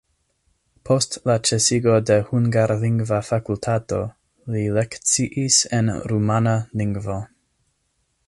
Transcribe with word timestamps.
Post 0.89 1.17
la 1.29 1.33
ĉesigo 1.49 1.97
de 2.09 2.15
hungarlingva 2.29 3.19
fakultato 3.27 4.01
li 4.55 4.65
lekciis 4.79 5.61
en 5.81 5.95
rumana 6.13 6.57
lingvo. 6.83 7.19